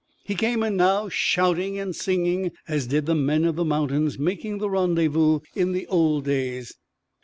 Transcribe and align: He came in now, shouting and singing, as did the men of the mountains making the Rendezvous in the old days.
He 0.25 0.33
came 0.33 0.63
in 0.63 0.77
now, 0.77 1.09
shouting 1.09 1.77
and 1.77 1.95
singing, 1.95 2.53
as 2.67 2.87
did 2.87 3.05
the 3.05 3.13
men 3.13 3.45
of 3.45 3.55
the 3.55 3.63
mountains 3.63 4.17
making 4.17 4.57
the 4.57 4.67
Rendezvous 4.67 5.41
in 5.53 5.73
the 5.73 5.85
old 5.85 6.25
days. 6.25 6.73